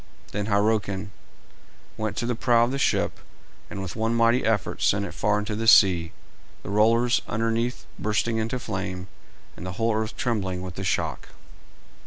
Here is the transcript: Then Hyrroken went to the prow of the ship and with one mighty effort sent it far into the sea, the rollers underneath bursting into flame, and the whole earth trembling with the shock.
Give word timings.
Then 0.31 0.47
Hyrroken 0.47 1.11
went 1.95 2.17
to 2.17 2.25
the 2.25 2.33
prow 2.33 2.63
of 2.63 2.71
the 2.71 2.79
ship 2.79 3.19
and 3.69 3.83
with 3.83 3.95
one 3.95 4.15
mighty 4.15 4.43
effort 4.43 4.81
sent 4.81 5.05
it 5.05 5.13
far 5.13 5.37
into 5.37 5.55
the 5.55 5.67
sea, 5.67 6.11
the 6.63 6.71
rollers 6.71 7.21
underneath 7.27 7.85
bursting 7.99 8.37
into 8.37 8.57
flame, 8.57 9.09
and 9.55 9.63
the 9.63 9.73
whole 9.73 9.93
earth 9.93 10.17
trembling 10.17 10.63
with 10.63 10.73
the 10.73 10.83
shock. 10.83 11.29